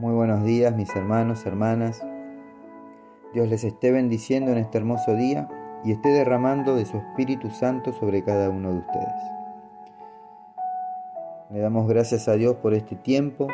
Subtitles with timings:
[0.00, 2.02] Muy buenos días mis hermanos, hermanas.
[3.34, 5.46] Dios les esté bendiciendo en este hermoso día
[5.84, 9.22] y esté derramando de su Espíritu Santo sobre cada uno de ustedes.
[11.50, 13.48] Le damos gracias a Dios por este tiempo,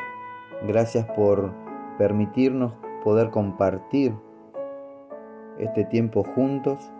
[0.68, 1.52] gracias por
[1.98, 4.14] permitirnos poder compartir
[5.58, 6.92] este tiempo juntos,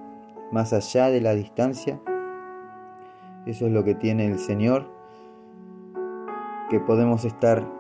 [0.51, 2.01] más allá de la distancia.
[3.47, 4.91] Eso es lo que tiene el Señor,
[6.69, 7.76] que podemos estar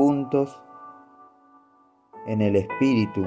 [0.00, 0.58] juntos
[2.24, 3.22] en el Espíritu.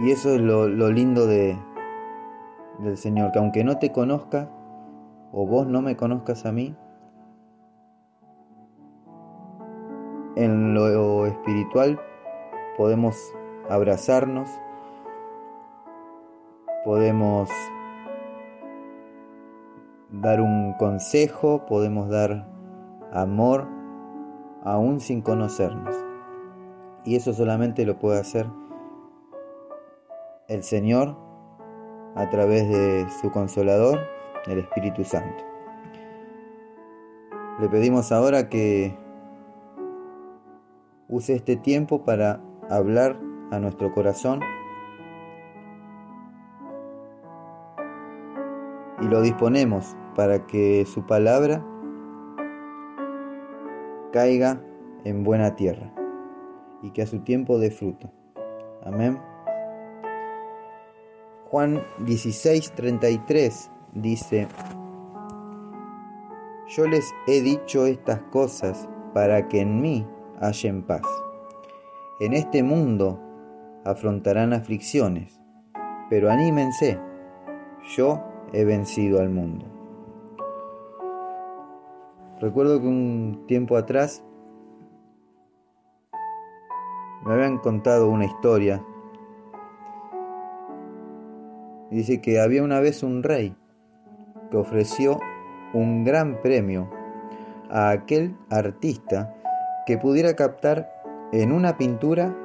[0.00, 1.58] Y eso es lo, lindo de,
[2.78, 4.52] del Señor, que aunque no te conozca,
[5.32, 6.76] o vos no me conozcas a mí,
[10.36, 12.00] en lo espiritual
[12.76, 13.16] podemos
[13.68, 14.48] abrazarnos,
[16.84, 17.50] podemos
[20.20, 22.46] dar un consejo, podemos dar
[23.12, 23.66] amor,
[24.62, 25.94] aún sin conocernos.
[27.04, 28.46] Y eso solamente lo puede hacer
[30.48, 31.16] el Señor
[32.14, 33.98] a través de su consolador,
[34.46, 35.44] el Espíritu Santo.
[37.60, 38.96] Le pedimos ahora que
[41.08, 42.40] use este tiempo para
[42.70, 43.18] hablar
[43.50, 44.40] a nuestro corazón
[49.04, 51.62] y lo disponemos para que su palabra
[54.12, 54.62] caiga
[55.04, 55.92] en buena tierra
[56.82, 58.10] y que a su tiempo dé fruto.
[58.82, 59.20] Amén.
[61.50, 64.48] Juan 16:33 dice,
[66.68, 70.06] Yo les he dicho estas cosas para que en mí
[70.40, 71.02] hallen paz.
[72.20, 73.20] En este mundo
[73.84, 75.40] afrontarán aflicciones,
[76.08, 76.98] pero anímense,
[77.96, 79.66] yo he vencido al mundo.
[82.40, 84.24] Recuerdo que un tiempo atrás
[87.24, 88.84] me habían contado una historia.
[91.90, 93.56] Dice que había una vez un rey
[94.50, 95.18] que ofreció
[95.72, 96.90] un gran premio
[97.70, 99.34] a aquel artista
[99.86, 100.90] que pudiera captar
[101.32, 102.36] en una pintura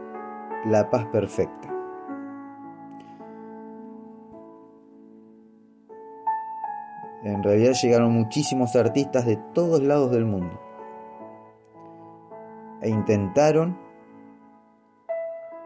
[0.65, 1.68] la paz perfecta.
[7.29, 10.59] En realidad llegaron muchísimos artistas de todos lados del mundo
[12.81, 13.77] e intentaron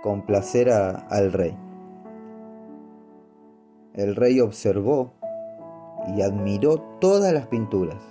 [0.02, 1.58] complacer al rey.
[3.94, 5.14] El rey observó
[6.16, 8.02] y admiró todas las pinturas,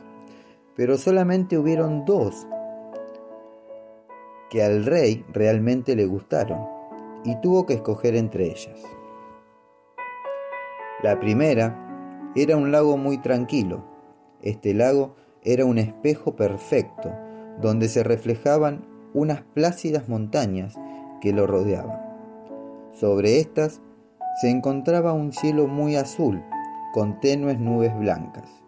[0.75, 2.47] pero solamente hubieron dos
[4.49, 6.67] que al rey realmente le gustaron
[7.25, 8.81] y tuvo que escoger entre ellas.
[11.03, 11.92] La primera
[12.35, 13.85] era un lago muy tranquilo.
[14.41, 17.13] Este lago era un espejo perfecto,
[17.61, 18.85] donde se reflejaban
[19.15, 20.75] unas plácidas montañas
[21.21, 22.01] que lo rodeaban.
[22.93, 23.81] Sobre estas
[24.41, 26.43] se encontraba un cielo muy azul,
[26.93, 28.63] con tenues nubes blancas.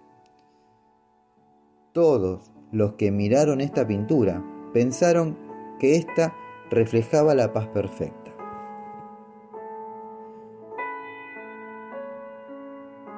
[1.93, 5.39] Todos los que miraron esta pintura pensaron
[5.79, 6.35] que ésta
[6.71, 8.24] reflejaba la paz perfecta.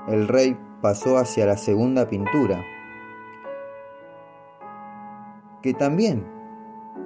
[0.09, 2.65] El rey pasó hacia la segunda pintura,
[5.63, 6.25] que también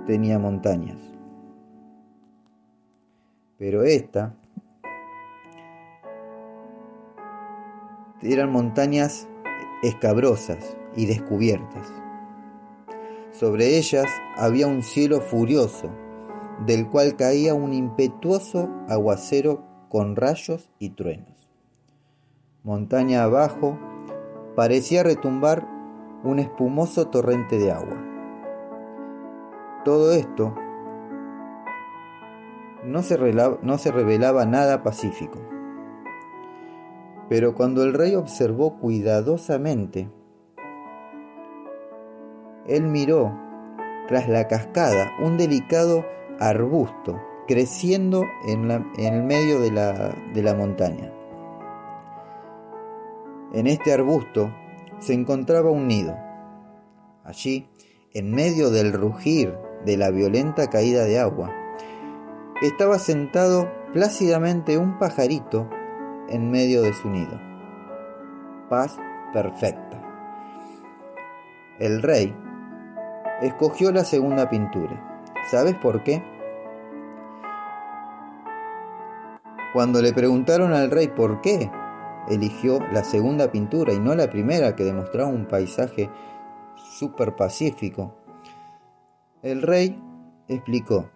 [0.06, 0.98] tenía montañas.
[3.56, 4.34] Pero esta
[8.22, 9.28] eran montañas
[9.82, 11.90] escabrosas y descubiertas.
[13.30, 14.06] Sobre ellas
[14.36, 15.90] había un cielo furioso,
[16.66, 21.39] del cual caía un impetuoso aguacero con rayos y truenos
[22.62, 23.78] montaña abajo,
[24.54, 25.66] parecía retumbar
[26.22, 27.96] un espumoso torrente de agua.
[29.84, 30.54] Todo esto
[32.84, 33.18] no se,
[33.62, 35.38] no se revelaba nada pacífico.
[37.28, 40.10] Pero cuando el rey observó cuidadosamente,
[42.66, 43.32] él miró
[44.08, 46.04] tras la cascada un delicado
[46.40, 51.19] arbusto creciendo en, el medio de la montaña.
[53.52, 54.54] En este arbusto
[55.00, 56.16] se encontraba un nido.
[57.24, 57.68] Allí,
[58.14, 61.50] en medio del rugir de la violenta caída de agua,
[62.62, 65.68] estaba sentado plácidamente un pajarito
[66.28, 67.40] en medio de su nido.
[68.68, 68.96] Paz
[69.32, 70.00] perfecta.
[71.80, 72.32] El rey
[73.42, 75.24] escogió la segunda pintura.
[75.50, 76.22] ¿Sabes por qué?
[79.72, 81.70] Cuando le preguntaron al rey por qué
[82.28, 86.10] eligió la segunda pintura y no la primera que demostraba un paisaje
[86.76, 88.14] súper pacífico.
[89.42, 89.98] El rey
[90.48, 91.08] explicó,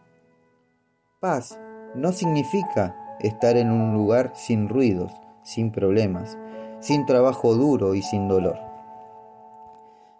[1.20, 1.58] paz
[1.94, 5.12] no significa estar en un lugar sin ruidos,
[5.42, 6.38] sin problemas,
[6.80, 8.58] sin trabajo duro y sin dolor.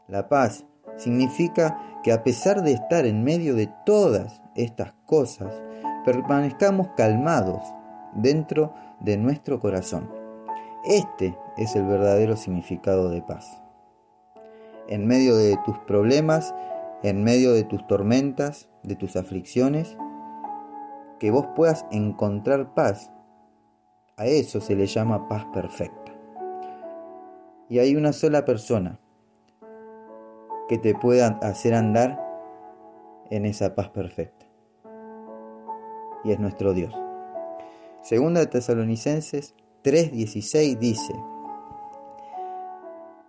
[0.09, 0.65] La paz
[0.97, 5.63] significa que a pesar de estar en medio de todas estas cosas,
[6.05, 7.63] permanezcamos calmados
[8.15, 10.24] dentro de nuestro corazón.
[10.85, 13.63] Este es el verdadero significado de paz.
[14.87, 16.55] En medio de tus problemas,
[17.03, 19.97] en medio de tus tormentas, de tus aflicciones,
[21.19, 23.11] que vos puedas encontrar paz.
[24.19, 26.13] A eso se le llama paz perfecta.
[27.71, 29.01] Y hay una sola persona
[30.69, 32.23] que te pueda hacer andar
[33.31, 34.45] en esa paz perfecta.
[36.25, 36.95] Y es nuestro Dios.
[38.03, 39.55] Segunda de Tesalonicenses
[39.85, 41.15] 3:16 dice,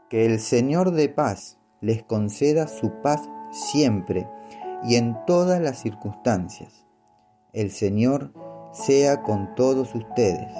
[0.09, 4.29] que el Señor de paz les conceda su paz siempre
[4.83, 6.85] y en todas las circunstancias.
[7.51, 8.31] El Señor
[8.71, 10.51] sea con todos ustedes.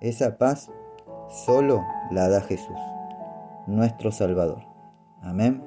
[0.00, 0.70] Esa paz
[1.28, 2.78] solo la da Jesús,
[3.66, 4.64] nuestro Salvador.
[5.22, 5.64] Amén.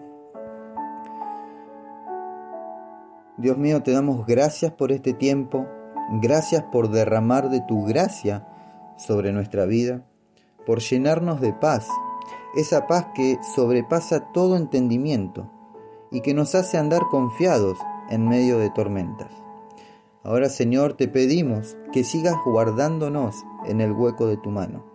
[3.37, 5.67] Dios mío, te damos gracias por este tiempo,
[6.21, 8.47] gracias por derramar de tu gracia
[8.97, 10.05] sobre nuestra vida,
[10.65, 11.87] por llenarnos de paz,
[12.55, 15.51] esa paz que sobrepasa todo entendimiento
[16.11, 17.77] y que nos hace andar confiados
[18.09, 19.31] en medio de tormentas.
[20.23, 24.85] Ahora Señor te pedimos que sigas guardándonos en el hueco de tu mano.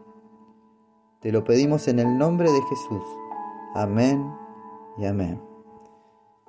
[1.21, 3.05] Te lo pedimos en el nombre de Jesús.
[3.75, 4.33] Amén
[4.97, 5.43] y amén.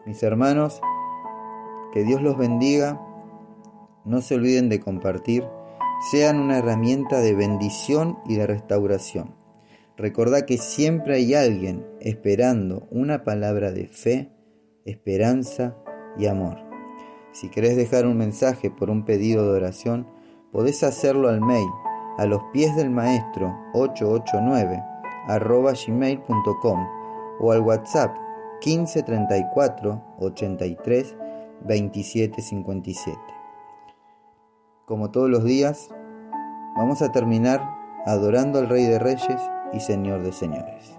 [0.05, 0.79] Mis hermanos,
[1.91, 3.01] que Dios los bendiga.
[4.05, 5.45] No se olviden de compartir.
[5.99, 9.35] Sean una herramienta de bendición y de restauración.
[9.97, 14.31] Recordá que siempre hay alguien esperando una palabra de fe,
[14.85, 15.75] esperanza
[16.17, 16.57] y amor.
[17.33, 20.07] Si querés dejar un mensaje por un pedido de oración,
[20.53, 21.67] podés hacerlo al mail
[22.17, 24.81] a los pies del maestro 889
[25.27, 26.87] arroba gmail.com
[27.41, 28.15] o al WhatsApp
[28.65, 31.15] 1534 83
[31.65, 33.38] 27 57.
[34.89, 35.91] Como todos los días,
[36.75, 37.61] vamos a terminar
[38.07, 39.39] adorando al Rey de Reyes
[39.71, 40.98] y Señor de Señores.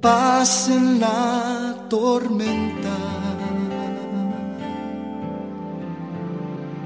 [0.00, 2.96] paz en la tormenta.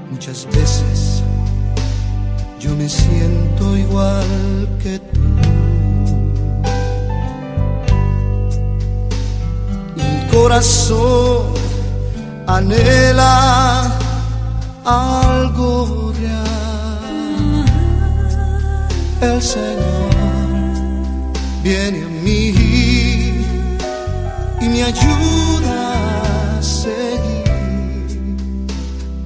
[0.09, 1.23] Muchas veces
[2.59, 5.19] yo me siento igual que tú.
[9.95, 11.53] Mi corazón
[12.47, 13.91] anhela
[14.85, 16.61] algo real
[19.21, 20.11] el Señor
[21.63, 22.70] viene a mí
[24.71, 25.79] me ayuda
[26.57, 27.43] a seguir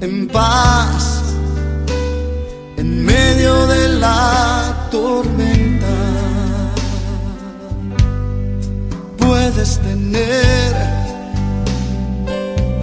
[0.02, 1.22] en paz
[2.78, 5.96] en medio de la tormenta.
[9.18, 10.74] Puedes tener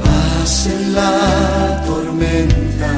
[0.05, 2.93] paz en la tormenta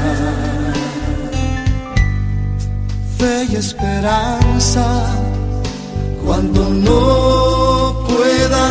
[3.50, 4.86] y esperanza
[6.24, 7.43] cuando no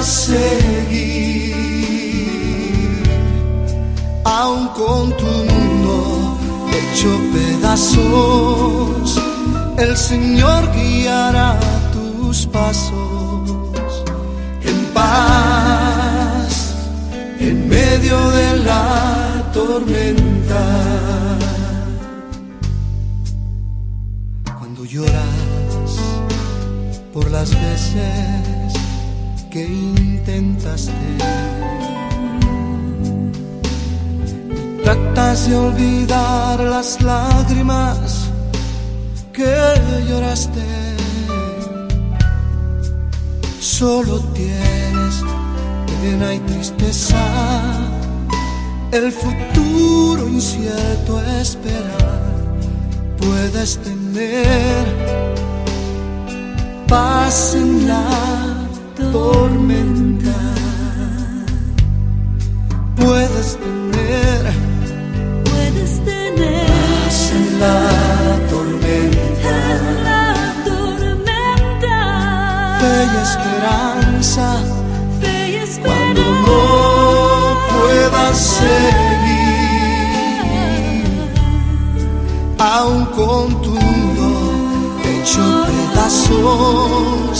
[0.04, 1.54] seguir,
[4.24, 6.38] aun con tu mundo
[6.72, 9.22] hecho pedazos,
[9.78, 11.60] el Señor guiará
[11.92, 14.04] tus pasos
[14.64, 16.76] en paz
[17.40, 20.34] en medio de la tormenta.
[24.94, 25.98] lloras
[27.14, 28.63] por las veces
[29.54, 30.92] que intentaste.
[34.84, 38.32] tratas de olvidar las lágrimas
[39.32, 39.56] que
[40.10, 40.96] lloraste,
[43.60, 45.24] solo tienes
[46.02, 47.24] pena y tristeza,
[48.92, 52.22] el futuro incierto esperar,
[53.20, 54.86] puedes tener
[56.88, 58.53] paz en la
[59.12, 60.38] tormenta,
[62.96, 64.42] puedes tener
[65.46, 67.78] Puedes tener paz en la
[68.50, 69.54] tormenta.
[69.74, 70.26] en la
[70.66, 71.98] tormenta
[72.80, 74.46] fe y esperanza
[75.22, 76.44] fe y cuando esperanza.
[76.48, 76.62] no
[77.74, 79.44] puedas seguir,
[82.60, 84.28] aun con tu mundo
[85.12, 87.33] hecho pedazos,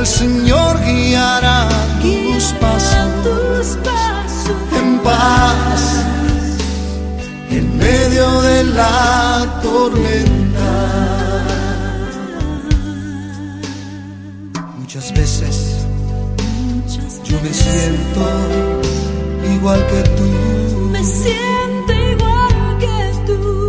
[0.00, 1.68] el Señor guiará
[2.00, 3.78] tus pasos.
[4.80, 5.82] En paz
[7.50, 10.70] en medio de la tormenta.
[14.78, 15.84] Muchas veces
[17.24, 18.22] yo me siento
[19.54, 20.28] igual que tú.
[20.92, 23.68] me siento igual que tú.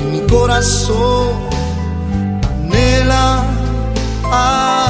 [0.00, 1.28] Y mi corazón
[2.44, 3.44] anhela
[4.30, 4.83] algo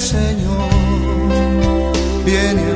[0.00, 0.70] Señor.
[2.24, 2.67] Viene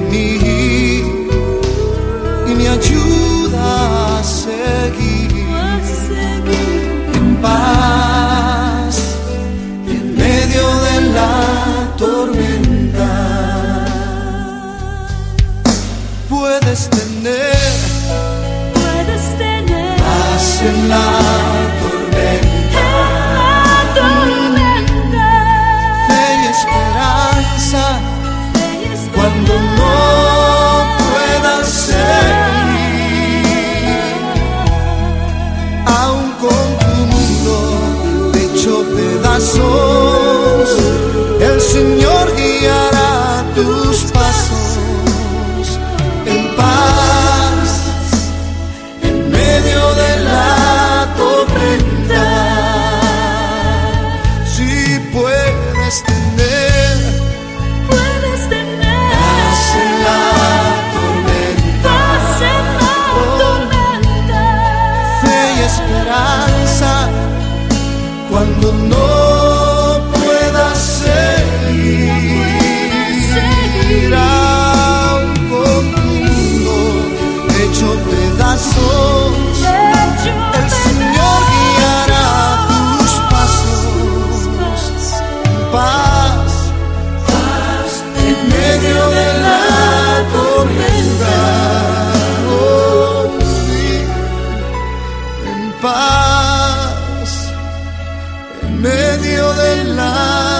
[99.17, 100.52] medio de la